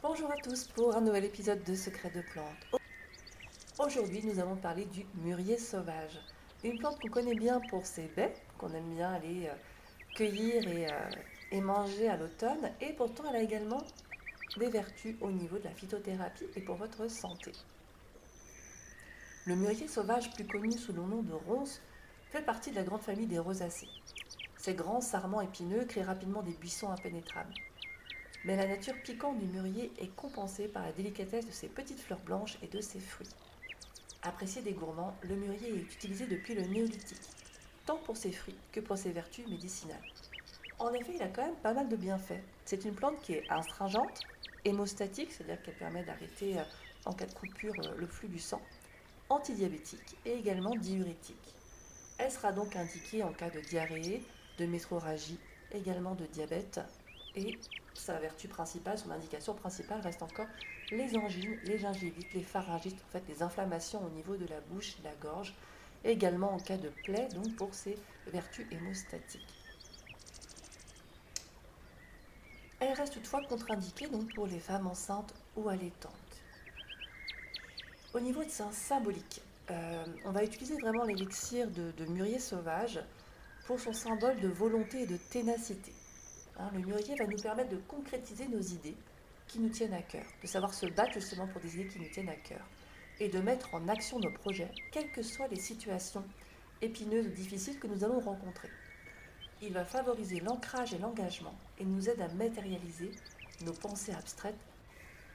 Bonjour 0.00 0.30
à 0.30 0.36
tous 0.36 0.68
pour 0.68 0.94
un 0.94 1.00
nouvel 1.00 1.24
épisode 1.24 1.64
de 1.64 1.74
Secrets 1.74 2.12
de 2.14 2.20
plantes. 2.20 2.80
Aujourd'hui, 3.80 4.22
nous 4.24 4.38
allons 4.38 4.54
parler 4.54 4.84
du 4.84 5.04
mûrier 5.16 5.58
sauvage. 5.58 6.20
Une 6.62 6.78
plante 6.78 7.00
qu'on 7.00 7.08
connaît 7.08 7.34
bien 7.34 7.60
pour 7.68 7.84
ses 7.84 8.06
baies, 8.14 8.32
qu'on 8.58 8.72
aime 8.74 8.94
bien 8.94 9.12
aller 9.12 9.48
euh, 9.48 9.54
cueillir 10.14 10.68
et, 10.68 10.86
euh, 10.86 11.10
et 11.50 11.60
manger 11.60 12.08
à 12.08 12.16
l'automne, 12.16 12.70
et 12.80 12.92
pourtant 12.92 13.24
elle 13.28 13.36
a 13.36 13.42
également 13.42 13.82
des 14.56 14.68
vertus 14.68 15.16
au 15.20 15.32
niveau 15.32 15.58
de 15.58 15.64
la 15.64 15.72
phytothérapie 15.72 16.46
et 16.54 16.60
pour 16.60 16.76
votre 16.76 17.10
santé. 17.10 17.50
Le 19.46 19.56
mûrier 19.56 19.88
sauvage, 19.88 20.32
plus 20.32 20.46
connu 20.46 20.78
sous 20.78 20.92
le 20.92 21.02
nom 21.02 21.22
de 21.22 21.32
ronce, 21.32 21.80
fait 22.30 22.42
partie 22.42 22.70
de 22.70 22.76
la 22.76 22.84
grande 22.84 23.02
famille 23.02 23.26
des 23.26 23.40
rosacées. 23.40 23.88
Ces 24.58 24.74
grands 24.74 25.00
sarments 25.00 25.40
épineux 25.40 25.86
créent 25.86 26.04
rapidement 26.04 26.42
des 26.42 26.52
buissons 26.52 26.92
impénétrables. 26.92 27.54
Mais 28.48 28.56
la 28.56 28.66
nature 28.66 28.94
piquante 29.02 29.38
du 29.38 29.44
mûrier 29.44 29.92
est 29.98 30.16
compensée 30.16 30.68
par 30.68 30.82
la 30.82 30.92
délicatesse 30.92 31.44
de 31.44 31.52
ses 31.52 31.68
petites 31.68 32.00
fleurs 32.00 32.20
blanches 32.20 32.56
et 32.62 32.66
de 32.66 32.80
ses 32.80 32.98
fruits. 32.98 33.28
Apprécié 34.22 34.62
des 34.62 34.72
gourmands, 34.72 35.14
le 35.20 35.36
mûrier 35.36 35.68
est 35.68 35.94
utilisé 35.94 36.26
depuis 36.26 36.54
le 36.54 36.62
néolithique, 36.62 37.20
tant 37.84 37.98
pour 37.98 38.16
ses 38.16 38.32
fruits 38.32 38.56
que 38.72 38.80
pour 38.80 38.96
ses 38.96 39.12
vertus 39.12 39.46
médicinales. 39.46 40.00
En 40.78 40.90
effet, 40.94 41.12
il 41.16 41.22
a 41.22 41.28
quand 41.28 41.44
même 41.44 41.56
pas 41.56 41.74
mal 41.74 41.90
de 41.90 41.96
bienfaits. 41.96 42.40
C'est 42.64 42.86
une 42.86 42.94
plante 42.94 43.20
qui 43.20 43.34
est 43.34 43.46
astringente, 43.50 44.22
hémostatique, 44.64 45.30
c'est-à-dire 45.30 45.60
qu'elle 45.62 45.76
permet 45.76 46.04
d'arrêter 46.04 46.58
euh, 46.58 46.64
en 47.04 47.12
cas 47.12 47.26
de 47.26 47.34
coupure 47.34 47.74
euh, 47.84 47.96
le 47.98 48.06
flux 48.06 48.28
du 48.28 48.38
sang, 48.38 48.62
antidiabétique 49.28 50.16
et 50.24 50.32
également 50.32 50.74
diurétique. 50.74 51.54
Elle 52.16 52.32
sera 52.32 52.52
donc 52.52 52.76
indiquée 52.76 53.22
en 53.22 53.34
cas 53.34 53.50
de 53.50 53.60
diarrhée, 53.60 54.22
de 54.56 54.64
métroragie, 54.64 55.38
également 55.70 56.14
de 56.14 56.24
diabète. 56.24 56.80
Et 57.34 57.58
sa 57.94 58.18
vertu 58.18 58.48
principale, 58.48 58.98
son 58.98 59.10
indication 59.10 59.54
principale 59.54 60.00
reste 60.00 60.22
encore 60.22 60.46
les 60.90 61.16
angines, 61.16 61.58
les 61.64 61.78
gingivites, 61.78 62.32
les 62.32 62.42
pharyngites, 62.42 62.98
en 63.08 63.12
fait 63.12 63.24
les 63.28 63.42
inflammations 63.42 64.04
au 64.04 64.10
niveau 64.10 64.36
de 64.36 64.46
la 64.46 64.60
bouche, 64.60 64.96
de 64.98 65.04
la 65.04 65.14
gorge, 65.16 65.54
également 66.04 66.52
en 66.52 66.58
cas 66.58 66.76
de 66.76 66.90
plaie, 67.04 67.28
donc 67.34 67.54
pour 67.56 67.74
ses 67.74 67.98
vertus 68.28 68.66
hémostatiques. 68.70 69.46
Elle 72.80 72.92
reste 72.92 73.14
toutefois 73.14 73.42
contre-indiquée 73.42 74.06
donc 74.06 74.32
pour 74.34 74.46
les 74.46 74.60
femmes 74.60 74.86
enceintes 74.86 75.34
ou 75.56 75.68
allaitantes. 75.68 76.12
Au 78.14 78.20
niveau 78.20 78.44
de 78.44 78.50
sa 78.50 78.70
symbolique, 78.72 79.42
euh, 79.70 80.04
on 80.24 80.30
va 80.30 80.44
utiliser 80.44 80.76
vraiment 80.78 81.04
l'élixir 81.04 81.68
de, 81.70 82.04
mûrier 82.06 82.38
sauvage 82.38 83.00
pour 83.66 83.78
son 83.78 83.92
symbole 83.92 84.40
de 84.40 84.48
volonté 84.48 85.02
et 85.02 85.06
de 85.06 85.16
ténacité. 85.16 85.92
Hein, 86.58 86.70
le 86.74 86.80
mûrier 86.80 87.14
va 87.16 87.26
nous 87.26 87.36
permettre 87.36 87.70
de 87.70 87.76
concrétiser 87.88 88.48
nos 88.48 88.60
idées 88.60 88.96
qui 89.46 89.60
nous 89.60 89.68
tiennent 89.68 89.94
à 89.94 90.02
cœur, 90.02 90.24
de 90.42 90.46
savoir 90.46 90.74
se 90.74 90.86
battre 90.86 91.14
justement 91.14 91.46
pour 91.46 91.60
des 91.60 91.74
idées 91.74 91.88
qui 91.88 91.98
nous 91.98 92.08
tiennent 92.08 92.28
à 92.28 92.34
cœur 92.34 92.66
et 93.20 93.28
de 93.28 93.38
mettre 93.40 93.74
en 93.74 93.88
action 93.88 94.18
nos 94.18 94.30
projets, 94.30 94.70
quelles 94.92 95.10
que 95.10 95.22
soient 95.22 95.48
les 95.48 95.60
situations 95.60 96.24
épineuses 96.82 97.26
ou 97.26 97.30
difficiles 97.30 97.78
que 97.78 97.86
nous 97.86 98.04
allons 98.04 98.20
rencontrer. 98.20 98.68
Il 99.62 99.72
va 99.72 99.84
favoriser 99.84 100.40
l'ancrage 100.40 100.94
et 100.94 100.98
l'engagement 100.98 101.54
et 101.78 101.84
nous 101.84 102.08
aide 102.08 102.20
à 102.20 102.28
matérialiser 102.28 103.10
nos 103.64 103.72
pensées 103.72 104.12
abstraites 104.12 104.54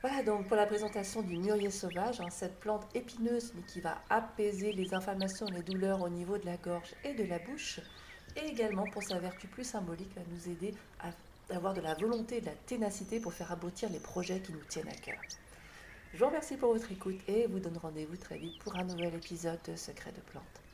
voilà 0.00 0.22
donc 0.22 0.46
pour 0.46 0.56
la 0.56 0.66
présentation 0.66 1.22
du 1.22 1.36
mûrier 1.36 1.72
sauvage, 1.72 2.20
hein, 2.20 2.30
cette 2.30 2.60
plante 2.60 2.86
épineuse 2.94 3.52
mais 3.56 3.62
qui 3.62 3.80
va 3.80 4.00
apaiser 4.10 4.72
les 4.72 4.94
inflammations 4.94 5.46
et 5.48 5.50
les 5.50 5.62
douleurs 5.64 6.02
au 6.02 6.08
niveau 6.08 6.38
de 6.38 6.46
la 6.46 6.56
gorge 6.56 6.94
et 7.02 7.14
de 7.14 7.24
la 7.24 7.40
bouche, 7.40 7.80
et 8.38 8.48
également 8.48 8.84
pour 8.92 9.02
sa 9.02 9.18
vertu 9.18 9.46
plus 9.46 9.64
symbolique, 9.64 10.14
va 10.14 10.22
nous 10.30 10.48
aider 10.52 10.74
à 11.00 11.10
avoir 11.54 11.74
de 11.74 11.80
la 11.80 11.94
volonté 11.94 12.38
et 12.38 12.40
de 12.40 12.46
la 12.46 12.54
ténacité 12.66 13.20
pour 13.20 13.32
faire 13.32 13.52
aboutir 13.52 13.90
les 13.90 14.00
projets 14.00 14.40
qui 14.40 14.52
nous 14.52 14.64
tiennent 14.68 14.88
à 14.88 14.92
cœur. 14.92 15.20
Je 16.12 16.18
vous 16.18 16.26
remercie 16.26 16.56
pour 16.56 16.72
votre 16.72 16.90
écoute 16.90 17.20
et 17.28 17.46
vous 17.46 17.60
donne 17.60 17.76
rendez-vous 17.76 18.16
très 18.16 18.38
vite 18.38 18.58
pour 18.60 18.76
un 18.76 18.84
nouvel 18.84 19.14
épisode 19.14 19.58
de 19.66 19.76
Secrets 19.76 20.12
de 20.12 20.20
plantes. 20.30 20.67